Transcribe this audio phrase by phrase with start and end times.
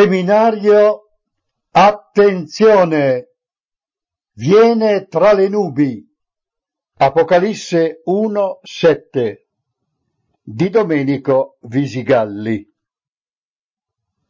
[0.00, 1.10] Seminario
[1.72, 3.34] Attenzione!
[4.32, 6.02] Viene tra le nubi.
[6.96, 9.34] Apocalisse 1:7
[10.40, 12.66] di Domenico Visigalli.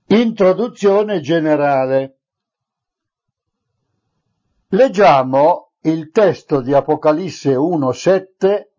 [0.07, 2.19] Introduzione generale.
[4.71, 8.71] Leggiamo il testo di Apocalisse 1:7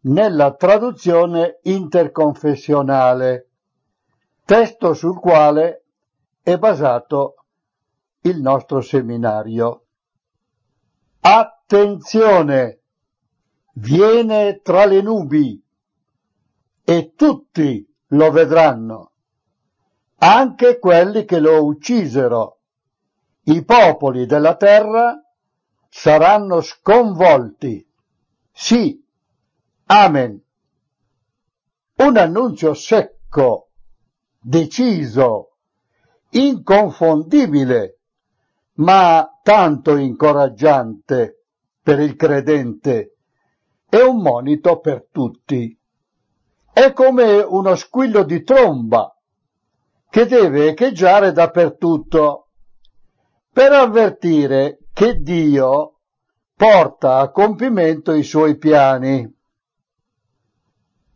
[0.00, 3.50] nella traduzione interconfessionale
[4.44, 5.83] testo sul quale
[6.44, 7.46] è basato
[8.20, 9.86] il nostro seminario.
[11.20, 12.80] Attenzione!
[13.76, 15.60] Viene tra le nubi
[16.84, 19.12] e tutti lo vedranno,
[20.18, 22.60] anche quelli che lo uccisero.
[23.44, 25.18] I popoli della terra
[25.88, 27.84] saranno sconvolti.
[28.52, 29.02] Sì,
[29.86, 30.40] amen.
[31.96, 33.70] Un annunzio secco
[34.38, 35.53] deciso,
[36.34, 37.98] inconfondibile,
[38.74, 41.44] ma tanto incoraggiante
[41.82, 43.16] per il credente
[43.88, 45.78] e un monito per tutti.
[46.72, 49.16] È come uno squillo di tromba
[50.10, 52.48] che deve echeggiare dappertutto
[53.52, 56.00] per avvertire che Dio
[56.56, 59.32] porta a compimento i suoi piani.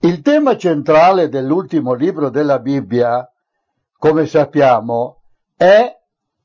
[0.00, 3.28] Il tema centrale dell'ultimo libro della Bibbia,
[3.98, 5.22] come sappiamo,
[5.56, 5.92] è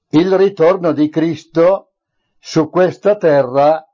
[0.10, 1.92] il ritorno di Cristo
[2.40, 3.88] su questa terra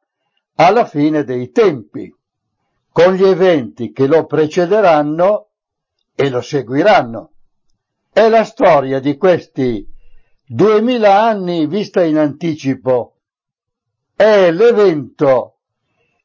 [0.56, 2.14] alla fine dei tempi,
[2.92, 5.50] con gli eventi che lo precederanno
[6.16, 7.32] e lo seguiranno.
[8.12, 9.88] È la storia di questi
[10.46, 13.18] duemila anni vista in anticipo.
[14.16, 15.60] È l'evento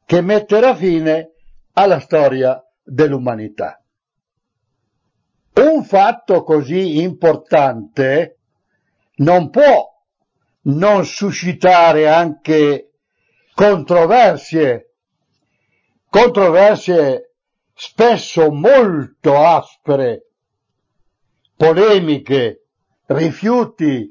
[0.04, 1.32] che metterà fine
[1.74, 3.83] alla storia dell'umanità.
[5.84, 8.38] Fatto così importante
[9.16, 9.92] non può
[10.62, 12.92] non suscitare anche
[13.54, 14.94] controversie,
[16.08, 17.34] controversie
[17.74, 20.30] spesso molto aspre,
[21.56, 22.66] polemiche,
[23.06, 24.10] rifiuti,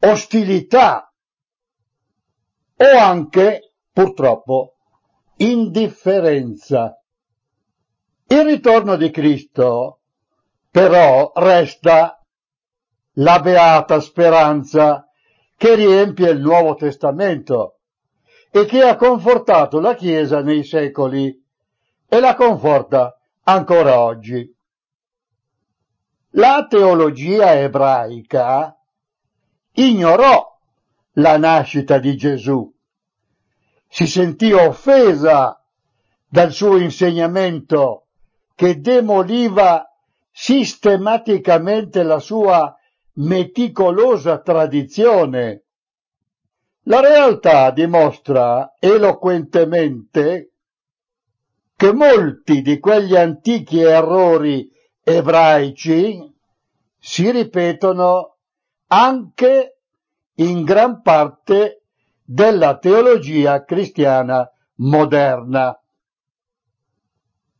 [0.00, 1.12] ostilità
[2.76, 4.76] o anche, purtroppo,
[5.36, 6.94] indifferenza.
[8.26, 9.99] Il ritorno di Cristo
[10.70, 12.24] però resta
[13.14, 15.08] la beata speranza
[15.56, 17.80] che riempie il Nuovo Testamento
[18.50, 21.36] e che ha confortato la Chiesa nei secoli
[22.08, 24.56] e la conforta ancora oggi.
[26.34, 28.76] La teologia ebraica
[29.72, 30.58] ignorò
[31.14, 32.72] la nascita di Gesù,
[33.88, 35.60] si sentì offesa
[36.28, 38.06] dal suo insegnamento
[38.54, 39.89] che demoliva
[40.30, 42.74] sistematicamente la sua
[43.14, 45.64] meticolosa tradizione.
[46.84, 50.52] La realtà dimostra eloquentemente
[51.76, 54.70] che molti di quegli antichi errori
[55.02, 56.34] ebraici
[56.98, 58.36] si ripetono
[58.88, 59.78] anche
[60.34, 61.84] in gran parte
[62.22, 65.78] della teologia cristiana moderna.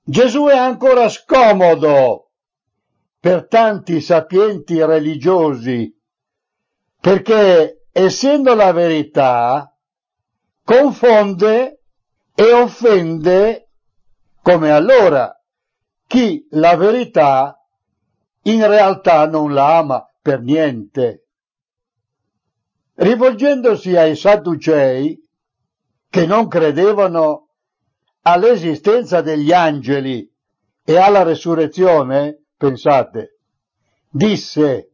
[0.02, 2.29] Gesù è ancora scomodo
[3.20, 5.94] per tanti sapienti religiosi,
[6.98, 9.76] perché essendo la verità,
[10.64, 11.82] confonde
[12.34, 13.68] e offende
[14.40, 15.38] come allora
[16.06, 17.62] chi la verità
[18.44, 21.26] in realtà non la ama per niente.
[22.94, 25.22] Rivolgendosi ai Sadducei,
[26.08, 27.48] che non credevano
[28.22, 30.28] all'esistenza degli angeli
[30.84, 33.38] e alla resurrezione, pensate,
[34.10, 34.90] disse,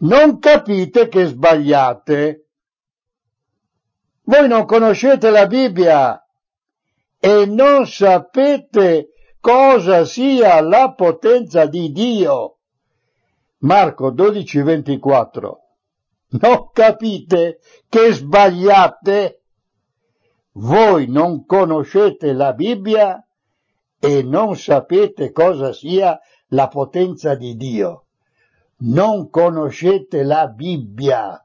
[0.00, 2.48] non capite che sbagliate?
[4.24, 6.22] Voi non conoscete la Bibbia
[7.18, 9.08] e non sapete
[9.40, 12.58] cosa sia la potenza di Dio.
[13.60, 15.60] Marco 12, 24.
[16.28, 19.38] Non capite che sbagliate?
[20.58, 23.24] voi non conoscete la Bibbia
[24.00, 26.18] e non sapete cosa sia
[26.48, 28.06] la potenza di Dio.
[28.78, 31.44] Non conoscete la Bibbia.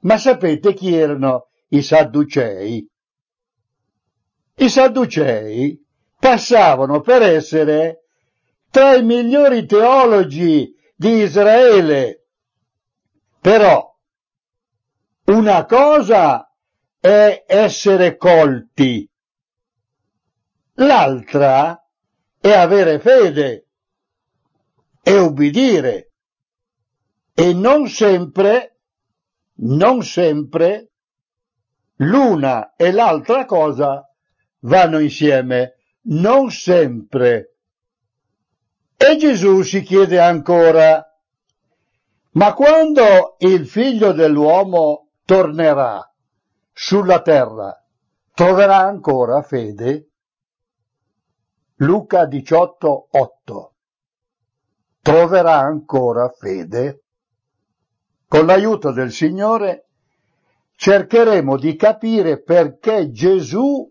[0.00, 2.88] Ma sapete chi erano i Sadducei?
[4.56, 5.82] I Sadducei
[6.18, 8.04] passavano per essere
[8.70, 12.26] tra i migliori teologi di Israele.
[13.40, 13.96] Però
[15.24, 16.52] una cosa
[17.00, 19.08] è essere colti.
[20.74, 21.82] L'altra
[22.38, 23.69] è avere fede
[25.02, 26.12] e ubbidire.
[27.34, 28.80] e non sempre,
[29.62, 30.90] non sempre,
[31.96, 34.06] l'una e l'altra cosa
[34.60, 37.56] vanno insieme, non sempre.
[38.94, 41.02] E Gesù si chiede ancora,
[42.32, 46.12] ma quando il figlio dell'uomo tornerà
[46.72, 47.82] sulla terra,
[48.34, 50.10] troverà ancora fede?
[51.76, 53.69] Luca 18, 8.
[55.02, 57.04] Troverà ancora fede?
[58.26, 59.88] Con l'aiuto del Signore
[60.76, 63.90] cercheremo di capire perché Gesù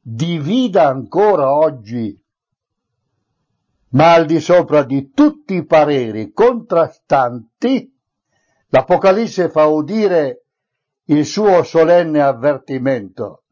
[0.00, 2.18] divida ancora oggi,
[3.90, 7.94] ma al di sopra di tutti i pareri contrastanti,
[8.68, 10.44] l'Apocalisse fa udire
[11.04, 13.44] il suo solenne avvertimento.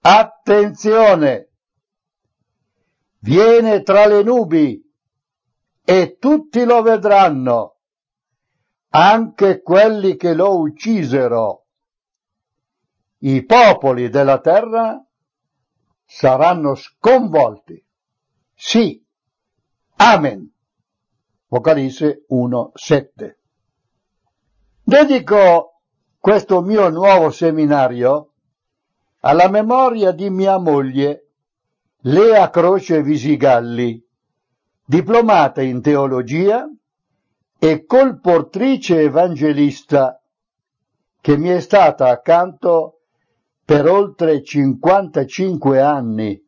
[0.00, 1.48] Attenzione!
[3.18, 4.89] Viene tra le nubi
[5.90, 7.78] e tutti lo vedranno
[8.90, 11.66] anche quelli che lo uccisero.
[13.18, 15.04] I popoli della terra
[16.04, 17.84] saranno sconvolti.
[18.54, 19.04] Sì.
[19.96, 20.48] Amen.
[21.48, 23.34] Apocalisse 1.7.
[24.84, 25.80] Dedico
[26.20, 28.34] questo mio nuovo seminario
[29.22, 31.30] alla memoria di mia moglie,
[32.02, 34.06] Lea Croce Visigalli,
[34.90, 36.68] diplomata in teologia,
[37.60, 40.20] e colportrice evangelista
[41.20, 43.02] che mi è stata accanto
[43.64, 46.44] per oltre 55 anni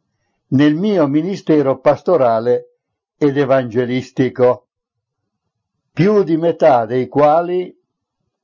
[0.49, 2.79] nel mio ministero pastorale
[3.17, 4.67] ed evangelistico,
[5.93, 7.73] più di metà dei quali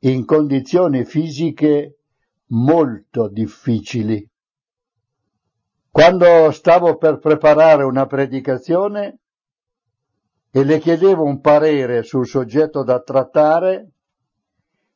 [0.00, 1.98] in condizioni fisiche
[2.50, 4.24] molto difficili.
[5.90, 9.18] Quando stavo per preparare una predicazione,
[10.50, 13.90] e le chiedevo un parere sul soggetto da trattare,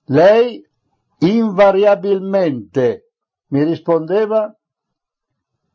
[0.06, 0.66] lei
[1.18, 3.10] invariabilmente
[3.48, 4.56] mi rispondeva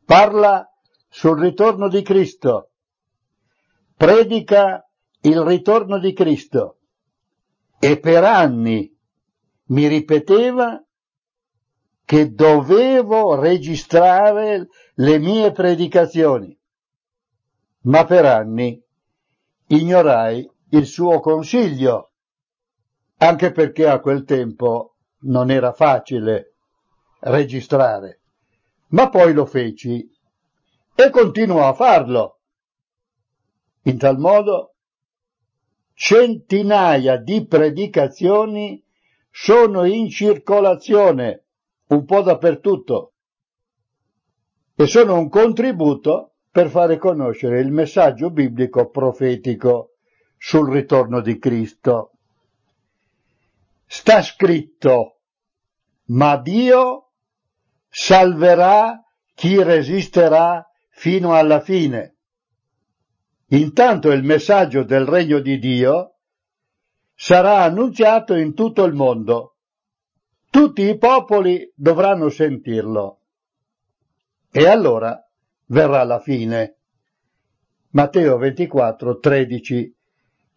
[0.04, 0.68] parla
[1.08, 2.70] sul ritorno di Cristo,
[3.94, 4.88] predica
[5.22, 6.78] il ritorno di Cristo.
[7.78, 8.92] E per anni
[9.66, 10.82] mi ripeteva
[12.04, 16.58] che dovevo registrare le mie predicazioni,
[17.82, 18.82] ma per anni
[19.68, 22.12] ignorai il suo consiglio,
[23.18, 26.54] anche perché a quel tempo non era facile
[27.20, 28.20] registrare,
[28.88, 30.08] ma poi lo feci
[30.94, 32.40] e continuò a farlo.
[33.82, 34.74] In tal modo
[35.94, 38.82] centinaia di predicazioni
[39.30, 41.44] sono in circolazione
[41.88, 43.12] un po' dappertutto
[44.74, 49.92] e sono un contributo per fare conoscere il messaggio biblico profetico
[50.36, 52.14] sul ritorno di Cristo.
[53.86, 55.20] Sta scritto,
[56.06, 57.12] ma Dio
[57.88, 59.00] salverà
[59.36, 62.16] chi resisterà fino alla fine.
[63.50, 66.16] Intanto il messaggio del regno di Dio
[67.14, 69.58] sarà annunziato in tutto il mondo.
[70.50, 73.20] Tutti i popoli dovranno sentirlo.
[74.50, 75.22] E allora
[75.68, 76.76] verrà la fine.
[77.90, 79.94] Matteo 24, 13,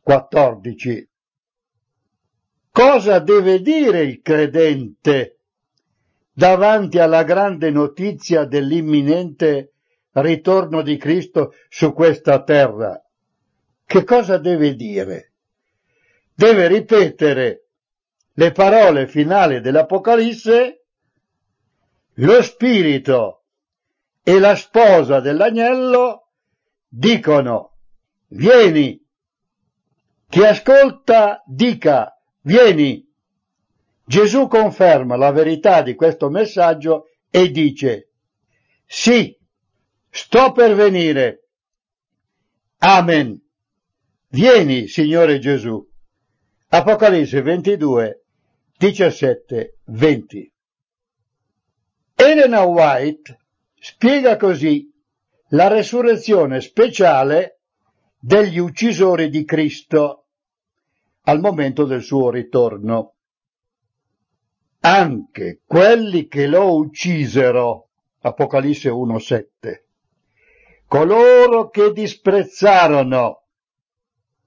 [0.02, 1.10] 14.
[2.72, 5.40] Cosa deve dire il credente
[6.32, 9.74] davanti alla grande notizia dell'imminente
[10.14, 13.02] ritorno di Cristo su questa terra?
[13.86, 15.34] Che cosa deve dire?
[16.34, 17.66] Deve ripetere
[18.34, 20.86] le parole finali dell'Apocalisse,
[22.16, 23.41] lo Spirito
[24.24, 26.30] e la sposa dell'agnello
[26.88, 27.78] dicono
[28.28, 29.00] vieni.
[30.30, 33.08] Chi ascolta dica vieni.
[34.06, 38.12] Gesù conferma la verità di questo messaggio e dice
[38.94, 39.34] sì,
[40.10, 41.48] sto per venire.
[42.80, 43.42] Amen.
[44.28, 45.82] Vieni, Signore Gesù.
[46.68, 48.26] Apocalisse 22,
[48.78, 50.54] 17, 20.
[52.16, 53.40] Elena White
[53.84, 54.94] Spiega così
[55.50, 57.62] la resurrezione speciale
[58.20, 60.28] degli uccisori di Cristo
[61.24, 63.16] al momento del suo ritorno.
[64.82, 69.84] Anche quelli che lo uccisero, Apocalisse 1.7,
[70.86, 73.46] coloro che disprezzarono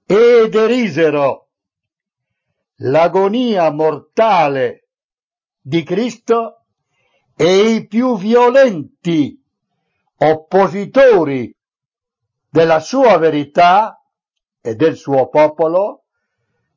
[0.05, 1.49] e derisero
[2.75, 4.87] l'agonia mortale
[5.59, 6.64] di Cristo
[7.35, 9.41] e i più violenti
[10.17, 11.55] oppositori
[12.49, 14.01] della sua verità
[14.61, 16.03] e del suo popolo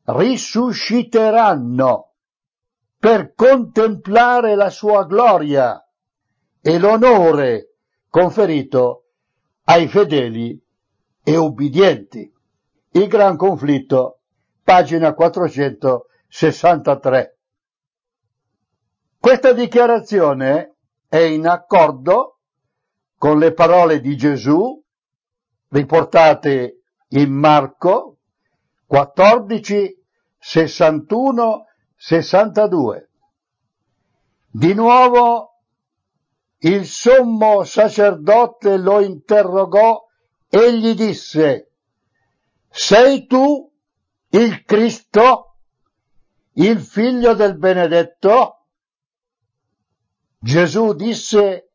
[0.04, 2.12] risusciteranno
[2.98, 5.86] per contemplare la sua gloria
[6.60, 7.74] e l'onore
[8.08, 9.04] conferito
[9.64, 10.58] ai fedeli
[11.22, 12.32] e ubbidienti.
[12.90, 14.20] Il gran conflitto,
[14.64, 17.37] pagina 463.
[19.20, 20.76] Questa dichiarazione
[21.08, 22.38] è in accordo
[23.16, 24.80] con le parole di Gesù
[25.70, 28.18] riportate in Marco
[28.86, 30.04] 14,
[30.38, 31.64] 61,
[31.96, 33.10] 62.
[34.50, 35.62] Di nuovo
[36.58, 40.06] il sommo sacerdote lo interrogò
[40.48, 41.72] e gli disse,
[42.70, 43.68] sei tu
[44.30, 45.56] il Cristo,
[46.52, 48.57] il figlio del benedetto?
[50.40, 51.70] Gesù disse,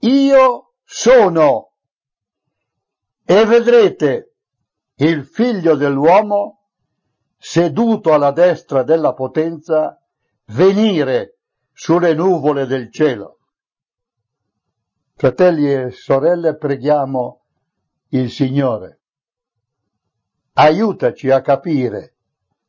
[0.00, 1.72] io sono.
[3.24, 4.36] E vedrete
[4.96, 6.68] il figlio dell'uomo
[7.36, 10.00] seduto alla destra della potenza
[10.46, 11.38] venire
[11.72, 13.40] sulle nuvole del cielo.
[15.14, 17.44] Fratelli e sorelle, preghiamo
[18.10, 19.00] il Signore.
[20.54, 22.14] Aiutaci a capire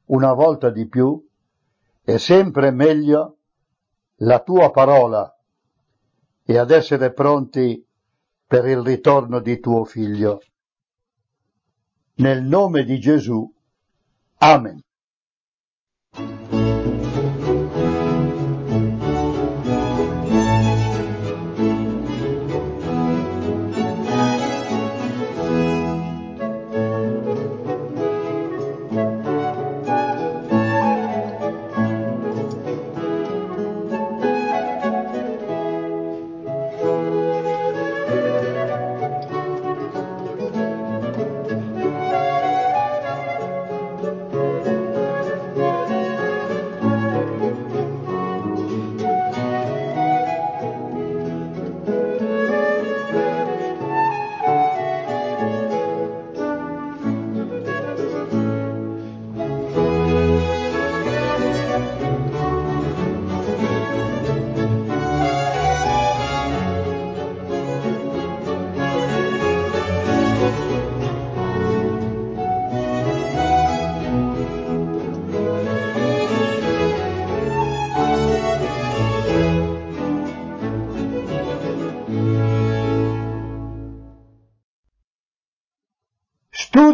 [0.06, 1.25] una volta di più
[2.04, 3.38] e sempre meglio
[4.22, 5.37] la tua parola
[6.50, 7.86] e ad essere pronti
[8.48, 10.42] per il ritorno di tuo figlio.
[12.16, 13.54] Nel nome di Gesù.
[14.38, 14.82] Amen.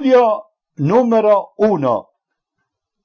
[0.04, 2.16] Studio numero uno.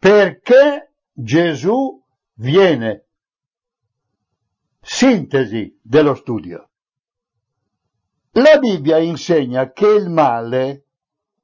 [0.01, 2.03] Perché Gesù
[2.35, 3.07] viene?
[4.81, 6.71] Sintesi dello studio.
[8.33, 10.87] La Bibbia insegna che il male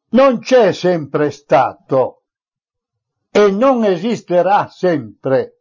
[0.08, 2.24] non c'è sempre stato
[3.30, 5.60] e non esisterà sempre.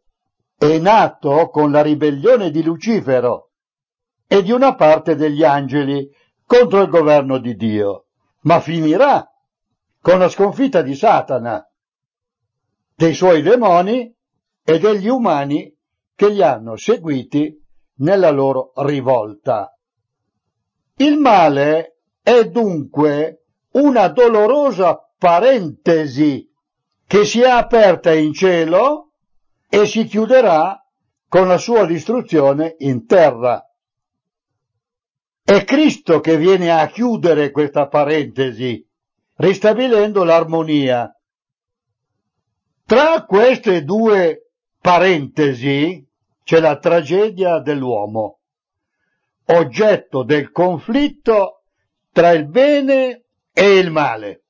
[0.58, 3.52] È nato con la ribellione di Lucifero
[4.26, 6.10] e di una parte degli angeli
[6.44, 8.06] contro il governo di Dio,
[8.40, 9.28] ma finirà
[10.04, 11.66] con la sconfitta di Satana,
[12.94, 14.14] dei suoi demoni
[14.62, 15.74] e degli umani
[16.14, 17.58] che li hanno seguiti
[18.00, 19.74] nella loro rivolta.
[20.96, 26.52] Il male è dunque una dolorosa parentesi
[27.06, 29.12] che si è aperta in cielo
[29.70, 30.86] e si chiuderà
[31.26, 33.66] con la sua distruzione in terra.
[35.42, 38.86] È Cristo che viene a chiudere questa parentesi
[39.36, 41.10] ristabilendo l'armonia.
[42.84, 44.50] Tra queste due
[44.80, 46.06] parentesi
[46.44, 48.40] c'è la tragedia dell'uomo,
[49.46, 51.62] oggetto del conflitto
[52.12, 54.42] tra il bene e il male,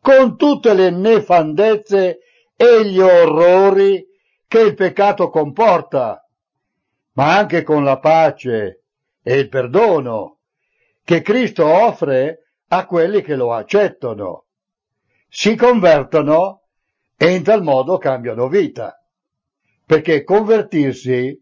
[0.00, 2.18] con tutte le nefandezze
[2.56, 4.04] e gli orrori
[4.48, 6.26] che il peccato comporta,
[7.12, 8.84] ma anche con la pace
[9.22, 10.38] e il perdono
[11.04, 14.46] che Cristo offre a quelli che lo accettano,
[15.28, 16.62] si convertono
[17.16, 19.02] e in tal modo cambiano vita,
[19.84, 21.40] perché convertirsi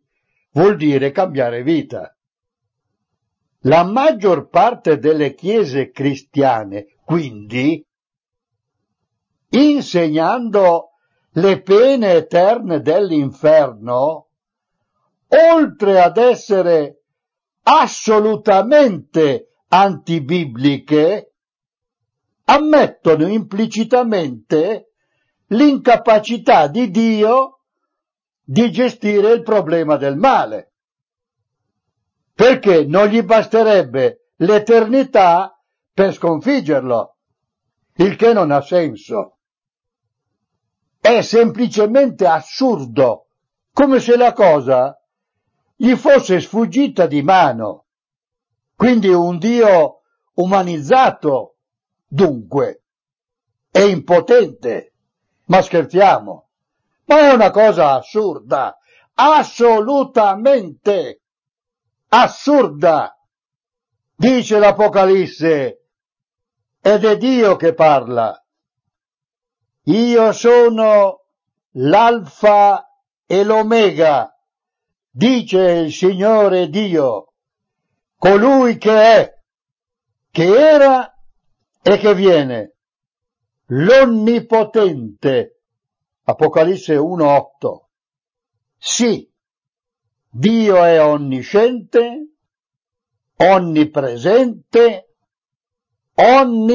[0.53, 2.15] vuol dire cambiare vita.
[3.65, 7.87] La maggior parte delle chiese cristiane, quindi,
[9.51, 10.91] insegnando
[11.33, 14.29] le pene eterne dell'inferno,
[15.29, 17.03] oltre ad essere
[17.63, 21.33] assolutamente antibibliche
[22.45, 24.93] ammettono implicitamente
[25.47, 27.61] l'incapacità di Dio
[28.45, 30.73] di gestire il problema del male,
[32.35, 35.59] perché non gli basterebbe l'eternità
[35.91, 37.17] per sconfiggerlo,
[37.97, 39.39] il che non ha senso.
[41.01, 43.29] è semplicemente assurdo,
[43.73, 44.97] come se la cosa
[45.75, 47.87] gli fosse sfuggita di mano.
[48.83, 50.01] Quindi un Dio
[50.35, 51.59] umanizzato,
[52.05, 52.83] dunque,
[53.71, 54.95] è impotente.
[55.45, 56.49] Ma scherziamo?
[57.05, 58.77] Ma è una cosa assurda,
[59.15, 61.23] assolutamente
[62.09, 63.17] assurda.
[64.17, 65.85] Dice l'Apocalisse,
[66.81, 68.37] ed è Dio che parla.
[69.85, 71.21] Io sono
[71.75, 72.85] l'alfa
[73.27, 74.37] e l'omega,
[75.09, 77.32] dice il Signore Dio,
[78.23, 79.35] colui che è,
[80.31, 81.13] che era
[81.83, 82.77] e che viene,
[83.67, 85.63] l'onnipotente.
[86.23, 87.87] Apocalisse 1.8.
[88.79, 89.29] Sì,
[90.31, 92.29] Dio è onnisciente,
[93.39, 95.17] onnipresente,
[96.15, 96.75] onnipotente.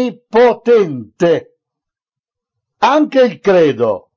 [2.79, 4.11] Anche il credo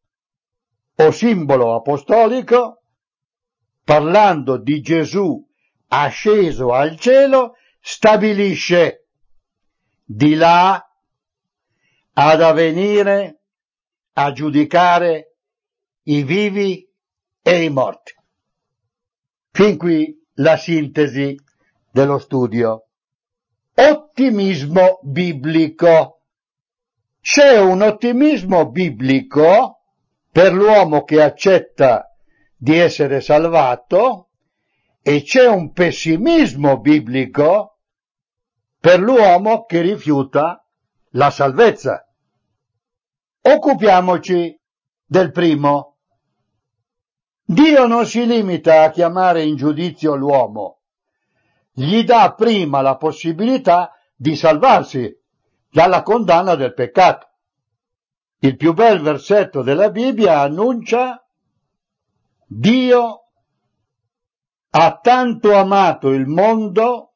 [0.97, 2.83] o simbolo apostolico,
[3.85, 5.49] parlando di Gesù
[5.93, 9.09] asceso al cielo, stabilisce
[10.05, 10.85] di là
[12.13, 13.41] ad avvenire
[14.13, 15.37] a giudicare
[16.05, 16.89] i vivi
[17.43, 18.15] e i morti.
[19.51, 21.37] Fin qui la sintesi
[21.91, 22.87] dello studio.
[23.75, 26.23] Ottimismo biblico.
[27.21, 29.81] C'è un ottimismo biblico
[30.31, 32.15] per l'uomo che accetta
[32.57, 34.30] di essere salvato
[35.02, 37.78] e c'è un pessimismo biblico
[38.78, 40.65] per l'uomo che rifiuta
[41.13, 42.06] la salvezza.
[43.43, 44.58] Occupiamoci
[45.04, 45.97] del primo.
[47.43, 50.82] Dio non si limita a chiamare in giudizio l'uomo,
[51.73, 55.13] gli dà prima la possibilità di salvarsi
[55.69, 57.28] dalla condanna del peccato.
[58.39, 61.26] Il più bel versetto della Bibbia annuncia
[62.47, 63.20] Dio
[64.71, 67.15] ha tanto amato il mondo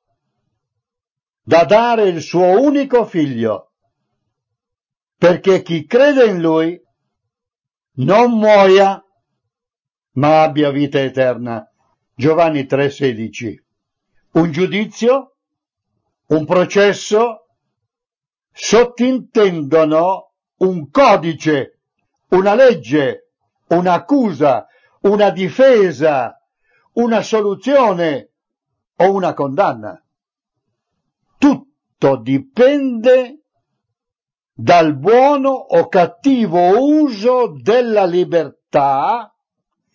[1.43, 3.73] da dare il suo unico figlio,
[5.17, 6.81] perché chi crede in lui
[7.97, 9.03] non muoia,
[10.13, 11.69] ma abbia vita eterna.
[12.15, 13.63] Giovanni 3:16.
[14.33, 15.37] Un giudizio,
[16.29, 17.47] un processo
[18.51, 21.81] sottintendono un codice,
[22.31, 23.31] una legge,
[23.69, 24.67] un'accusa,
[25.03, 26.34] una difesa,
[26.95, 28.31] una soluzione
[28.97, 30.01] o una condanna.
[31.39, 33.41] Tutto dipende
[34.53, 39.35] dal buono o cattivo uso della libertà,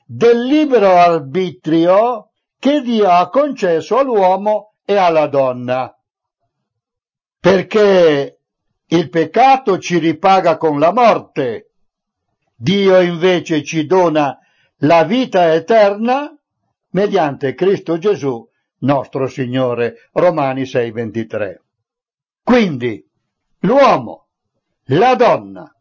[0.06, 5.94] del libero arbitrio che Dio ha concesso all'uomo e alla donna.
[7.40, 8.40] Perché
[8.88, 11.72] il peccato ci ripaga con la morte.
[12.54, 14.38] Dio invece ci dona
[14.80, 16.34] la vita eterna
[16.92, 18.48] mediante Cristo Gesù,
[18.80, 20.10] nostro Signore.
[20.14, 21.62] Romani 6:23.
[22.44, 23.06] Quindi
[23.60, 24.28] l'uomo,
[24.86, 25.72] la donna,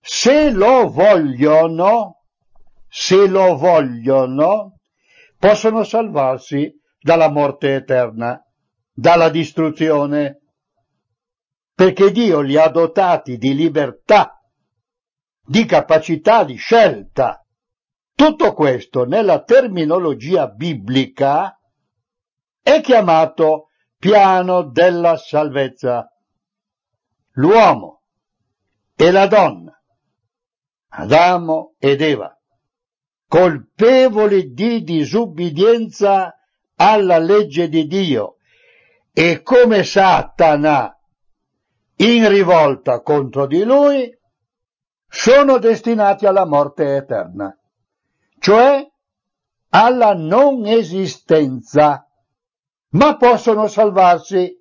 [0.00, 2.22] se lo vogliono,
[2.88, 4.78] se lo vogliono,
[5.38, 8.42] possono salvarsi dalla morte eterna,
[8.92, 10.40] dalla distruzione
[11.76, 14.40] perché Dio li ha dotati di libertà,
[15.44, 17.45] di capacità di scelta.
[18.16, 21.60] Tutto questo nella terminologia biblica
[22.62, 26.10] è chiamato piano della salvezza.
[27.32, 28.04] L'uomo
[28.96, 29.78] e la donna,
[30.88, 32.34] Adamo ed Eva,
[33.28, 36.38] colpevoli di disubbidienza
[36.76, 38.38] alla legge di Dio
[39.12, 40.98] e come Satana
[41.96, 44.10] in rivolta contro di lui
[45.06, 47.54] sono destinati alla morte eterna,
[48.46, 48.88] cioè
[49.70, 52.08] alla non esistenza,
[52.90, 54.56] ma possono salvarsi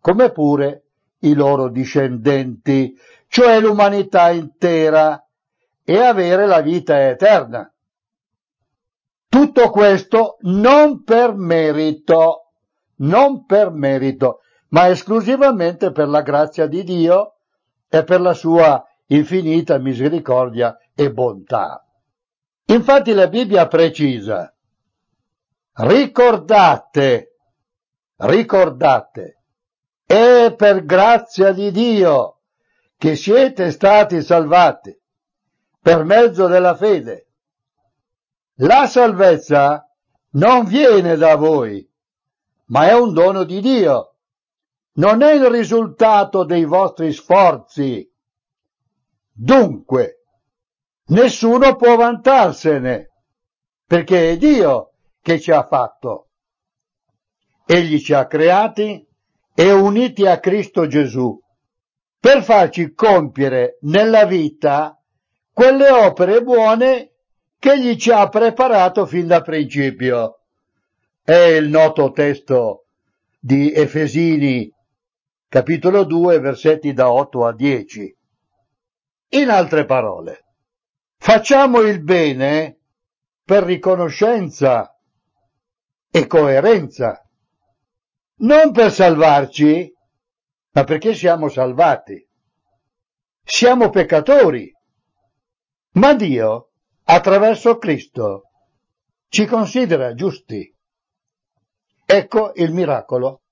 [0.00, 0.84] come pure
[1.18, 5.22] i loro discendenti, cioè l'umanità intera,
[5.84, 7.70] e avere la vita eterna.
[9.28, 12.52] Tutto questo non per merito,
[13.00, 17.34] non per merito, ma esclusivamente per la grazia di Dio
[17.86, 21.84] e per la sua infinita misericordia e bontà.
[22.72, 24.54] Infatti la Bibbia precisa,
[25.72, 27.36] ricordate,
[28.16, 29.42] ricordate,
[30.04, 32.40] è per grazia di Dio
[32.96, 34.96] che siete stati salvati
[35.80, 37.28] per mezzo della fede.
[38.56, 39.88] La salvezza
[40.32, 41.88] non viene da voi,
[42.66, 44.10] ma è un dono di Dio
[44.92, 48.08] non è il risultato dei vostri sforzi.
[49.32, 50.19] Dunque,
[51.10, 53.10] nessuno può vantarsene,
[53.86, 56.28] perché è Dio che ci ha fatto.
[57.66, 59.06] Egli ci ha creati
[59.54, 61.38] e uniti a Cristo Gesù
[62.18, 65.00] per farci compiere nella vita
[65.52, 67.12] quelle opere buone
[67.58, 70.40] che egli ci ha preparato fin da principio.
[71.22, 72.86] È il noto testo
[73.38, 74.70] di Efesini,
[75.48, 78.16] capitolo 2, versetti da 8 a 10.
[79.32, 80.49] In altre parole,
[81.22, 82.78] facciamo il bene
[83.44, 84.98] per riconoscenza
[86.10, 87.22] e coerenza,
[88.36, 89.94] non per salvarci,
[90.72, 92.26] ma perché siamo salvati.
[93.42, 94.74] Siamo peccatori,
[95.92, 96.70] ma Dio,
[97.04, 98.50] attraverso Cristo,
[99.28, 100.74] ci considera giusti.
[102.06, 103.42] Ecco il miracolo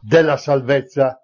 [0.00, 1.21] della salvezza.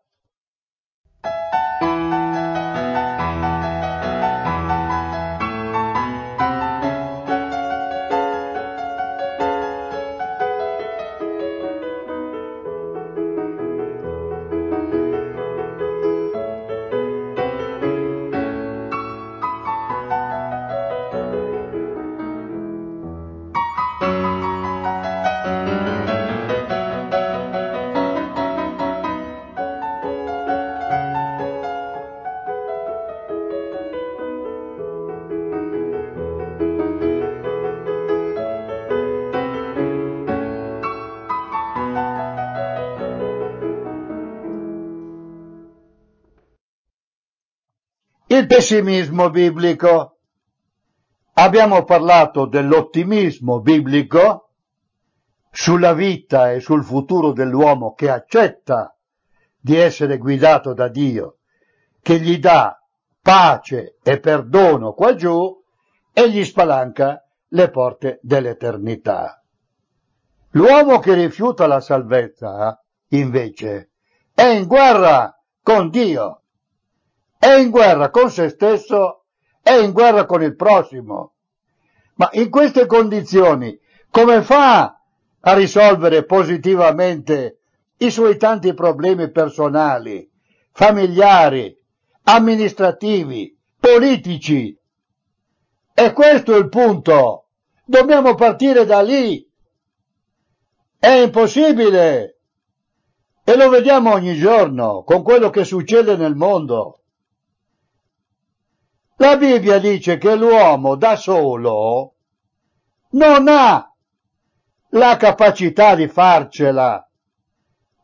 [48.48, 50.16] Pessimismo biblico.
[51.34, 54.52] Abbiamo parlato dell'ottimismo biblico
[55.50, 58.96] sulla vita e sul futuro dell'uomo che accetta
[59.60, 61.40] di essere guidato da Dio,
[62.00, 62.82] che gli dà
[63.20, 65.62] pace e perdono qua giù
[66.12, 69.44] e gli spalanca le porte dell'eternità.
[70.52, 73.90] L'uomo che rifiuta la salvezza, invece,
[74.32, 76.44] è in guerra con Dio
[77.48, 79.24] è in guerra con se stesso,
[79.62, 81.32] è in guerra con il prossimo.
[82.14, 83.78] Ma in queste condizioni
[84.10, 85.00] come fa
[85.40, 87.58] a risolvere positivamente
[87.98, 90.28] i suoi tanti problemi personali,
[90.72, 91.76] familiari,
[92.24, 94.76] amministrativi, politici?
[95.94, 97.46] E questo è il punto.
[97.84, 99.44] Dobbiamo partire da lì.
[100.98, 102.38] È impossibile.
[103.42, 106.98] E lo vediamo ogni giorno con quello che succede nel mondo.
[109.20, 112.14] La Bibbia dice che l'uomo da solo
[113.10, 113.92] non ha
[114.90, 117.04] la capacità di farcela,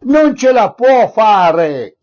[0.01, 1.99] non ce la può fare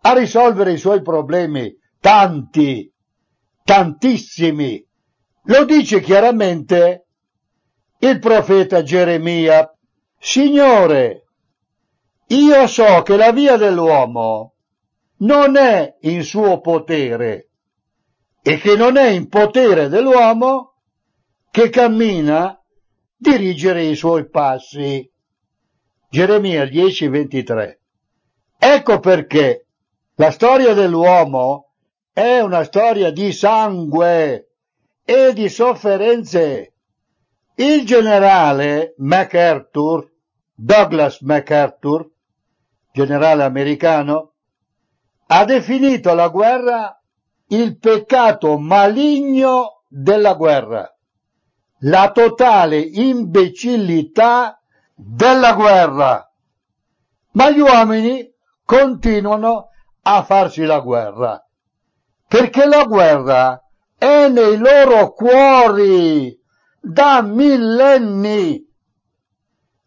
[0.00, 2.92] a risolvere i suoi problemi, tanti,
[3.62, 4.84] tantissimi.
[5.44, 7.06] Lo dice chiaramente
[8.00, 9.72] il profeta Geremia.
[10.18, 11.26] Signore,
[12.26, 14.54] io so che la via dell'uomo
[15.18, 17.45] non è in suo potere,
[18.48, 20.74] e che non è in potere dell'uomo
[21.50, 22.56] che cammina
[23.16, 25.10] dirigere i suoi passi.
[26.08, 27.80] Geremia 10:23.
[28.56, 29.66] Ecco perché
[30.14, 31.72] la storia dell'uomo
[32.12, 34.52] è una storia di sangue
[35.04, 36.74] e di sofferenze.
[37.56, 40.08] Il generale MacArthur,
[40.54, 42.08] Douglas MacArthur,
[42.92, 44.34] generale americano,
[45.26, 46.95] ha definito la guerra
[47.48, 50.92] il peccato maligno della guerra,
[51.80, 54.60] la totale imbecillità
[54.94, 56.28] della guerra.
[57.32, 58.28] Ma gli uomini
[58.64, 59.68] continuano
[60.02, 61.44] a farsi la guerra,
[62.26, 63.62] perché la guerra
[63.96, 66.36] è nei loro cuori
[66.80, 68.64] da millenni.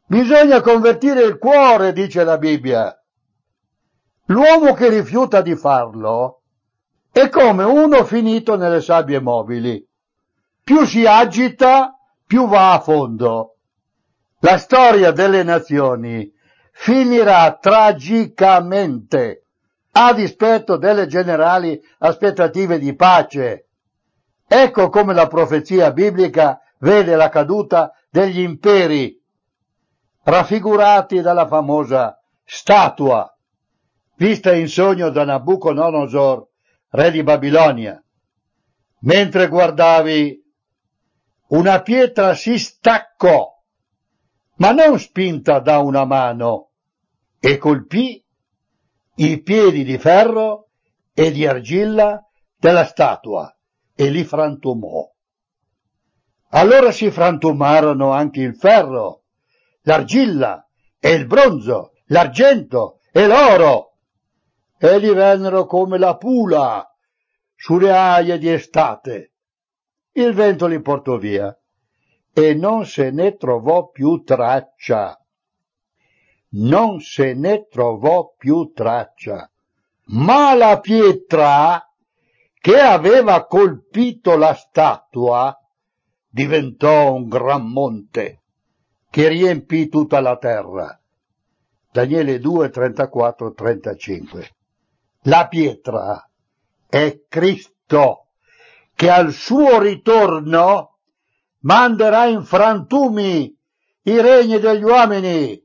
[0.06, 2.93] Bisogna convertire il cuore, dice la Bibbia.
[4.26, 6.38] L'uomo che rifiuta di farlo
[7.20, 9.86] è come uno finito nelle sabbie mobili.
[10.64, 13.56] Più si agita, più va a fondo.
[14.40, 16.32] La storia delle nazioni
[16.72, 19.44] finirà tragicamente
[19.92, 23.68] a dispetto delle generali aspettative di pace.
[24.48, 29.22] Ecco come la profezia biblica vede la caduta degli imperi,
[30.24, 33.30] raffigurati dalla famosa statua,
[34.16, 36.49] vista in sogno da Nabucodonosor
[36.89, 38.04] re di Babilonia.
[39.02, 40.43] Mentre guardavi,
[41.49, 43.58] una pietra si staccò,
[44.56, 46.71] ma non spinta da una mano,
[47.39, 48.23] e colpì
[49.15, 50.69] i piedi di ferro
[51.13, 52.21] e di argilla
[52.58, 53.54] della statua
[53.95, 55.10] e li frantumò.
[56.52, 59.23] Allora si frantumarono anche il ferro,
[59.82, 60.67] l'argilla
[60.99, 63.88] e il bronzo, l'argento e l'oro,
[64.80, 66.89] e divennero come la pula
[67.54, 69.34] sulle aie di estate.
[70.13, 71.56] Il vento li portò via
[72.32, 75.22] e non se ne trovò più traccia.
[76.52, 79.52] Non se ne trovò più traccia.
[80.12, 81.86] Ma la pietra
[82.54, 85.56] che aveva colpito la statua
[86.30, 88.42] diventò un gran monte
[89.10, 90.98] che riempì tutta la terra.
[91.92, 94.50] Daniele 2, 34, 35.
[95.24, 96.30] La pietra
[96.88, 98.28] è Cristo
[98.96, 101.00] che al suo ritorno
[101.60, 103.54] manderà in frantumi
[104.04, 105.62] i regni degli uomini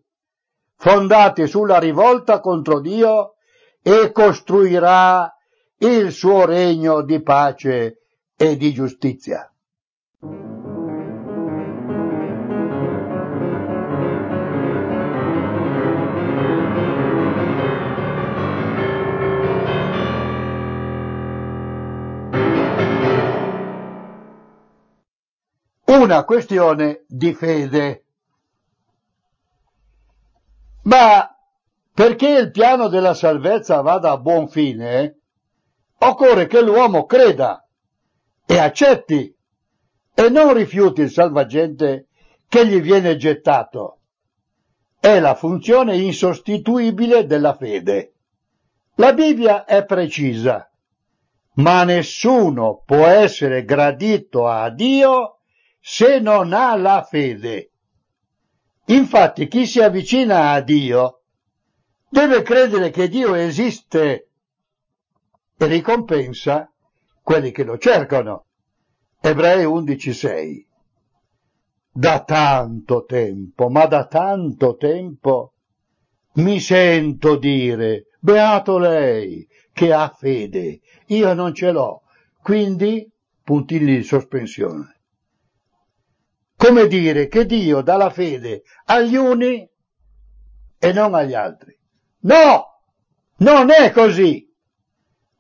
[0.76, 3.34] fondati sulla rivolta contro Dio
[3.80, 5.32] e costruirà
[5.78, 8.02] il suo regno di pace
[8.36, 9.53] e di giustizia.
[25.96, 28.04] Una questione di fede.
[30.82, 31.34] Ma
[31.92, 35.20] perché il piano della salvezza vada a buon fine,
[35.98, 37.66] occorre che l'uomo creda
[38.44, 39.34] e accetti
[40.14, 42.08] e non rifiuti il salvagente
[42.48, 44.00] che gli viene gettato.
[44.98, 48.14] È la funzione insostituibile della fede.
[48.96, 50.70] La Bibbia è precisa,
[51.54, 55.38] ma nessuno può essere gradito a Dio
[55.86, 57.70] se non ha la fede.
[58.86, 61.20] Infatti chi si avvicina a Dio
[62.08, 64.28] deve credere che Dio esiste
[65.58, 66.72] e ricompensa
[67.22, 68.46] quelli che lo cercano.
[69.20, 70.66] Ebrei 11:6.
[71.92, 75.52] Da tanto tempo, ma da tanto tempo,
[76.36, 82.04] mi sento dire, beato lei che ha fede, io non ce l'ho,
[82.40, 83.06] quindi
[83.42, 84.94] puntini di sospensione
[86.64, 89.68] come dire che Dio dà la fede agli uni
[90.78, 91.78] e non agli altri.
[92.20, 92.80] No,
[93.38, 94.50] non è così.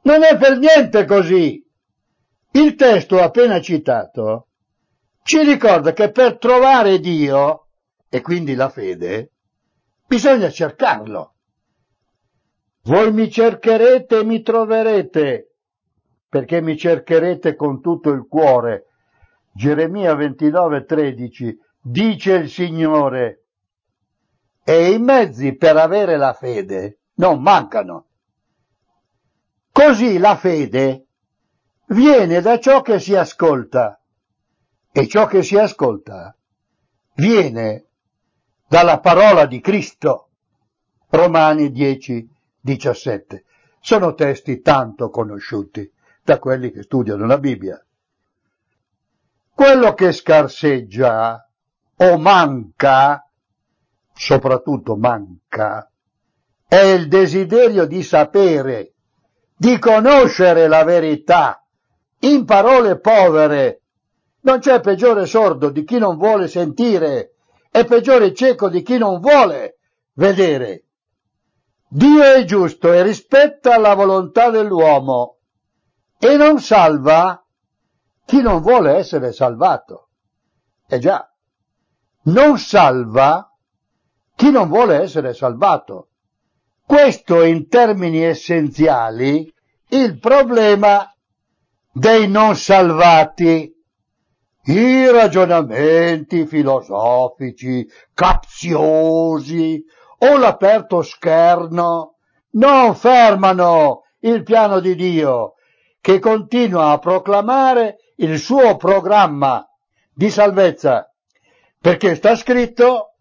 [0.02, 1.66] Non è per niente così.
[2.50, 4.48] Il testo appena citato
[5.22, 7.68] ci ricorda che per trovare Dio,
[8.10, 9.32] e quindi la fede,
[10.06, 11.36] bisogna cercarlo.
[12.82, 15.54] Voi mi cercherete e mi troverete,
[16.28, 18.88] perché mi cercherete con tutto il cuore
[19.56, 23.44] Geremia 29:13 dice il Signore
[24.64, 28.06] e i mezzi per avere la fede non mancano.
[29.70, 31.06] Così la fede
[31.86, 34.00] viene da ciò che si ascolta
[34.90, 36.36] e ciò che si ascolta
[37.14, 37.86] viene
[38.66, 40.30] dalla parola di Cristo.
[41.10, 42.28] Romani 10,
[42.60, 43.44] 17.
[43.78, 45.88] Sono testi tanto conosciuti
[46.24, 47.80] da quelli che studiano la Bibbia.
[49.64, 51.50] Quello che scarseggia
[51.96, 53.26] o manca,
[54.12, 55.90] soprattutto manca,
[56.68, 58.92] è il desiderio di sapere,
[59.56, 61.64] di conoscere la verità.
[62.18, 63.80] In parole povere,
[64.42, 67.36] non c'è peggiore sordo di chi non vuole sentire
[67.70, 69.78] e peggiore cieco di chi non vuole
[70.12, 70.84] vedere.
[71.88, 75.38] Dio è giusto e rispetta la volontà dell'uomo
[76.18, 77.43] e non salva
[78.24, 80.08] chi non vuole essere salvato.
[80.86, 81.28] Eh già,
[82.24, 83.50] non salva
[84.34, 86.08] chi non vuole essere salvato.
[86.84, 89.52] Questo in termini essenziali
[89.88, 91.08] il problema
[91.92, 93.72] dei non salvati.
[94.66, 99.84] I ragionamenti filosofici, capziosi
[100.18, 102.16] o l'aperto scherno
[102.52, 105.54] non fermano il piano di Dio
[106.00, 109.66] che continua a proclamare il suo programma
[110.12, 111.12] di salvezza,
[111.80, 113.16] perché sta scritto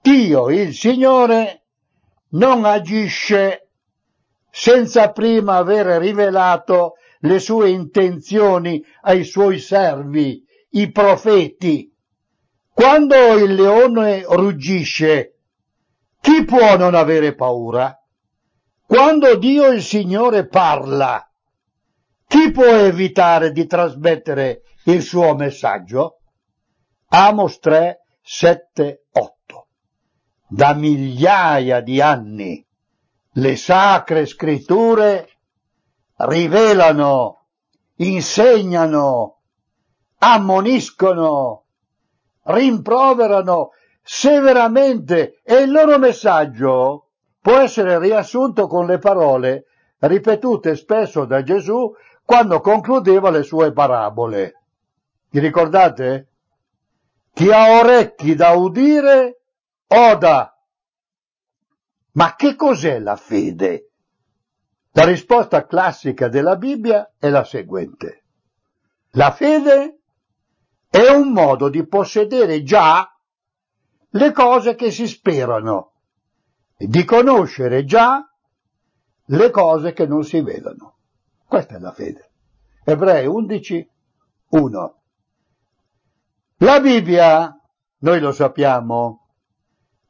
[0.00, 1.66] Dio, il Signore,
[2.30, 3.68] non agisce
[4.50, 11.90] senza prima aver rivelato le sue intenzioni ai suoi servi, i profeti.
[12.72, 15.36] Quando il leone ruggisce,
[16.20, 17.96] chi può non avere paura?
[18.86, 21.31] Quando Dio il Signore parla,
[22.32, 26.20] chi può evitare di trasmettere il suo messaggio?
[27.08, 29.66] Amos 3, 7, 8.
[30.48, 32.66] Da migliaia di anni
[33.32, 35.28] le sacre scritture
[36.16, 37.48] rivelano
[37.96, 39.40] insegnano,
[40.16, 41.64] ammoniscono,
[42.44, 47.10] rimproverano severamente e il loro messaggio
[47.42, 49.66] può essere riassunto con le parole
[49.98, 51.92] ripetute spesso da Gesù
[52.24, 54.62] quando concludeva le sue parabole.
[55.30, 56.28] Vi ricordate?
[57.32, 59.40] Chi ha orecchi da udire,
[59.86, 60.54] oda.
[62.12, 63.90] Ma che cos'è la fede?
[64.92, 68.24] La risposta classica della Bibbia è la seguente.
[69.12, 70.00] La fede
[70.90, 73.08] è un modo di possedere già
[74.10, 75.92] le cose che si sperano
[76.76, 78.22] e di conoscere già
[79.24, 80.96] le cose che non si vedono.
[81.52, 82.30] Questa è la fede.
[82.82, 83.90] Ebrei 11,
[84.52, 85.02] 1.
[86.60, 87.60] La Bibbia,
[87.98, 89.28] noi lo sappiamo,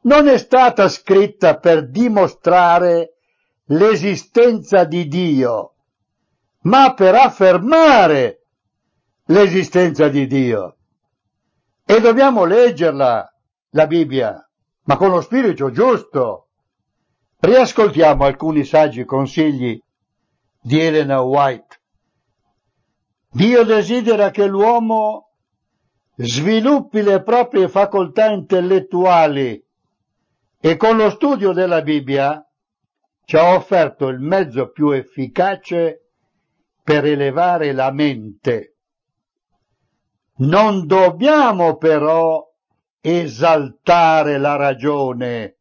[0.03, 3.17] non è stata scritta per dimostrare
[3.65, 5.75] l'esistenza di Dio,
[6.61, 8.45] ma per affermare
[9.25, 10.77] l'esistenza di Dio.
[11.85, 13.35] E dobbiamo leggerla,
[13.71, 14.49] la Bibbia,
[14.85, 16.51] ma con lo spirito giusto.
[17.41, 19.83] Riascoltiamo alcuni saggi consigli
[20.63, 21.81] di Elena White.
[23.31, 25.31] Dio desidera che l'uomo
[26.15, 29.61] sviluppi le proprie facoltà intellettuali
[30.61, 32.47] e con lo studio della Bibbia
[33.25, 36.11] ci ha offerto il mezzo più efficace
[36.83, 38.77] per elevare la mente.
[40.37, 42.49] Non dobbiamo però
[43.01, 45.57] esaltare la ragione,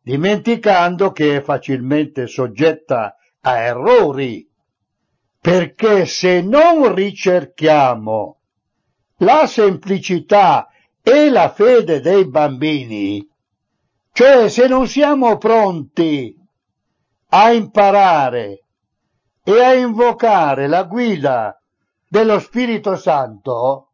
[0.00, 4.48] dimenticando che è facilmente soggetta a errori,
[5.40, 8.40] perché se non ricerchiamo
[9.18, 10.68] la semplicità
[11.02, 13.26] e la fede dei bambini,
[14.12, 16.36] cioè se non siamo pronti
[17.30, 18.64] a imparare
[19.42, 21.60] e a invocare la guida
[22.08, 23.90] dello Spirito Santo,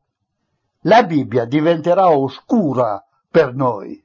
[0.83, 4.03] la Bibbia diventerà oscura per noi,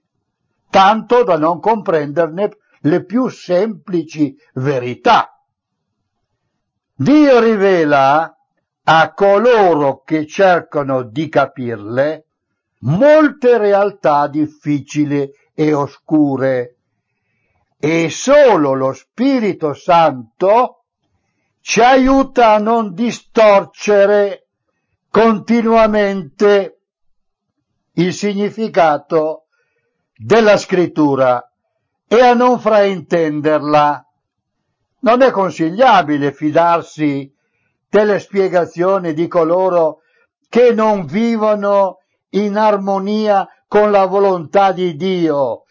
[0.70, 2.50] tanto da non comprenderne
[2.82, 5.42] le più semplici verità.
[6.96, 8.36] Dio rivela
[8.84, 12.26] a coloro che cercano di capirle
[12.80, 16.76] molte realtà difficili e oscure
[17.78, 20.84] e solo lo Spirito Santo
[21.62, 24.48] ci aiuta a non distorcere
[25.10, 26.80] continuamente
[27.94, 29.48] il significato
[30.16, 31.49] della scrittura
[32.12, 34.04] e a non fraintenderla.
[35.02, 37.32] Non è consigliabile fidarsi
[37.88, 40.00] delle spiegazioni di coloro
[40.50, 42.00] che non vivono
[42.32, 45.66] in armonia con la volontà di Dio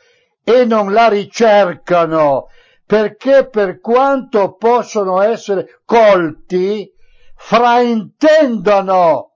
[0.45, 2.47] e non la ricercano
[2.87, 6.91] perché per quanto possono essere colti,
[7.35, 9.33] fraintendono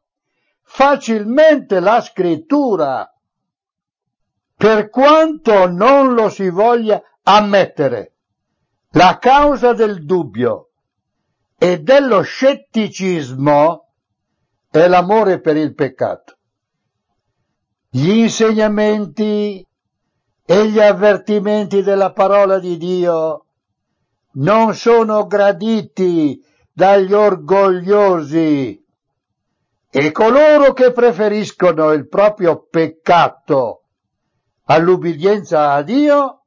[0.62, 3.06] facilmente la scrittura,
[4.62, 8.12] per quanto non lo si voglia ammettere.
[8.90, 10.68] La causa del dubbio
[11.58, 13.88] e dello scetticismo
[14.70, 16.36] è l'amore per il peccato.
[17.90, 19.66] Gli insegnamenti
[20.46, 23.46] e gli avvertimenti della parola di Dio
[24.34, 26.40] non sono graditi
[26.72, 28.80] dagli orgogliosi
[29.90, 33.81] e coloro che preferiscono il proprio peccato
[34.64, 36.44] all'ubbidienza a Dio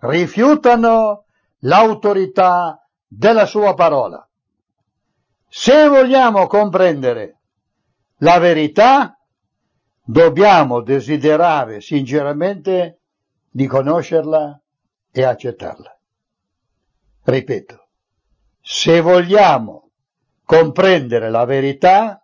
[0.00, 1.24] rifiutano
[1.60, 4.28] l'autorità della sua parola.
[5.48, 7.40] Se vogliamo comprendere
[8.18, 9.18] la verità,
[10.02, 13.00] dobbiamo desiderare sinceramente
[13.48, 14.60] di conoscerla
[15.10, 15.98] e accettarla.
[17.22, 17.88] Ripeto,
[18.60, 19.90] se vogliamo
[20.44, 22.22] comprendere la verità,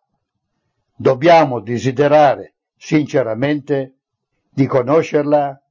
[0.94, 3.99] dobbiamo desiderare sinceramente
[4.50, 5.62] di conoscerla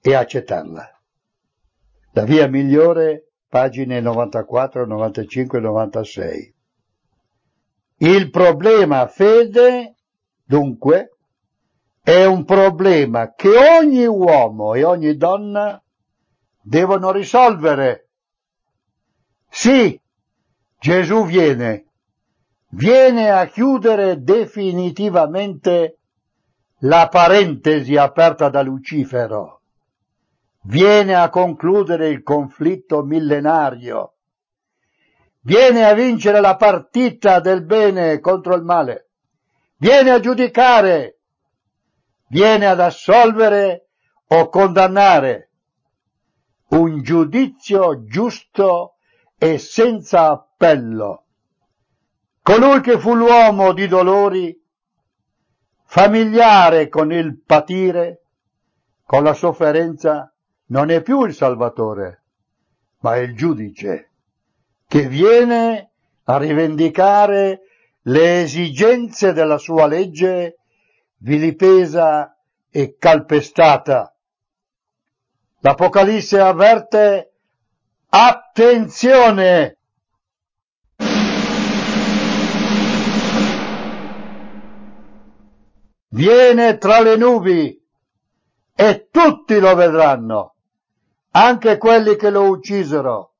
[0.00, 1.00] e accettarla.
[2.12, 6.54] La via migliore pagine 94, 95 e 96.
[7.98, 9.94] Il problema fede,
[10.44, 11.16] dunque,
[12.02, 15.82] è un problema che ogni uomo e ogni donna
[16.60, 18.08] devono risolvere.
[19.48, 19.98] Sì,
[20.78, 21.86] Gesù viene,
[22.70, 26.00] viene a chiudere definitivamente
[26.84, 29.60] la parentesi aperta da Lucifero.
[30.64, 34.14] Viene a concludere il conflitto millenario,
[35.40, 39.10] viene a vincere la partita del bene contro il male,
[39.76, 41.20] viene a giudicare,
[42.28, 43.88] viene ad assolvere
[44.28, 45.50] o condannare.
[46.68, 48.96] Un giudizio giusto
[49.38, 51.24] e senza appello.
[52.42, 54.63] Colui che fu l'uomo di dolori,
[55.94, 58.22] familiare con il patire,
[59.04, 60.34] con la sofferenza,
[60.70, 62.24] non è più il Salvatore,
[62.98, 64.10] ma è il giudice
[64.88, 65.92] che viene
[66.24, 67.60] a rivendicare
[68.02, 70.56] le esigenze della sua legge
[71.18, 72.40] vilipesa
[72.72, 74.12] e calpestata.
[75.60, 77.34] L'Apocalisse avverte
[78.08, 79.78] attenzione!
[86.14, 87.76] Viene tra le nubi
[88.72, 90.54] e tutti lo vedranno,
[91.32, 93.32] anche quelli che lo uccisero.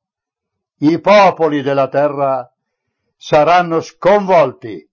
[0.79, 2.53] I popoli della terra
[3.15, 4.85] saranno sconvolti.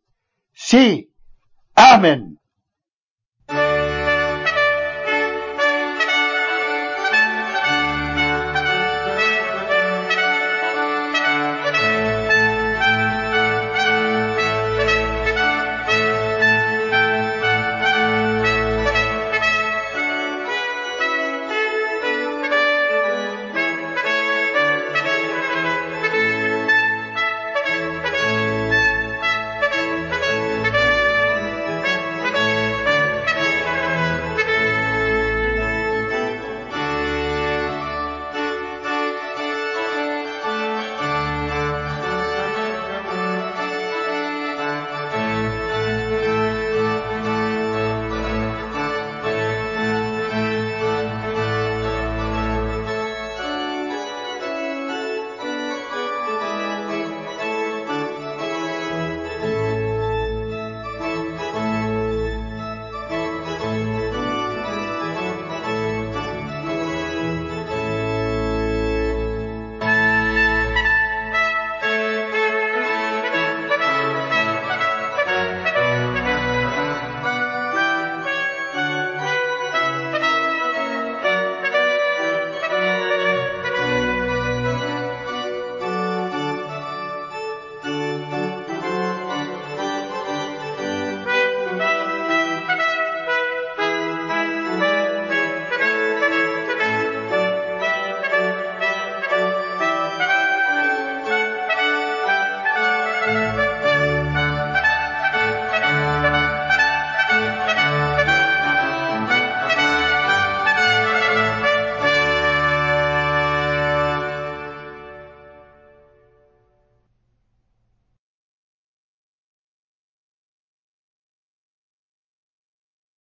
[0.52, 1.12] Sì,
[1.72, 2.38] amen.